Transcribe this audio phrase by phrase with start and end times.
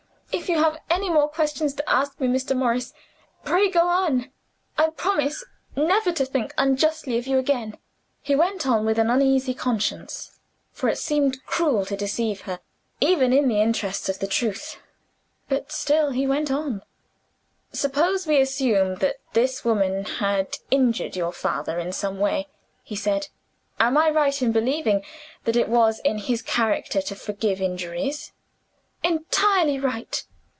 [0.33, 2.55] "If you have any more questions to ask me, Mr.
[2.55, 2.93] Morris,
[3.43, 4.31] pray go on.
[4.77, 5.43] I promise
[5.75, 7.77] never to think unjustly of you again."
[8.21, 10.39] He went on with an uneasy conscience
[10.71, 12.61] for it seemed cruel to deceive her,
[13.01, 14.77] even in the interests of truth
[15.49, 16.81] but still he went on.
[17.73, 22.47] "Suppose we assume that this woman had injured your father in some way,"
[22.83, 23.27] he said.
[23.81, 25.03] "Am I right in believing
[25.43, 28.31] that it was in his character to forgive injuries?"
[29.03, 30.23] "Entirely right."